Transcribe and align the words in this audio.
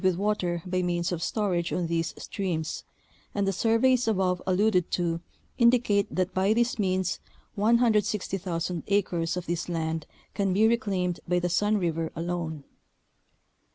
with 0.03 0.15
water 0.17 0.63
by 0.65 0.81
means 0.81 1.11
of 1.11 1.21
storage 1.21 1.71
on 1.71 1.85
these 1.85 2.15
streams, 2.17 2.83
and 3.35 3.47
the 3.47 3.53
surveys 3.53 4.07
above 4.07 4.41
alluded 4.47 4.89
to 4.89 5.21
indicate 5.59 6.07
that 6.09 6.33
by 6.33 6.53
this 6.53 6.79
means 6.79 7.19
160,000 7.53 8.81
acres 8.87 9.37
of 9.37 9.45
this 9.45 9.69
land 9.69 10.07
can 10.33 10.53
be 10.53 10.67
reclaimed 10.67 11.19
by 11.27 11.37
the 11.37 11.49
Sun 11.49 11.77
River 11.77 12.11
alone. 12.15 12.63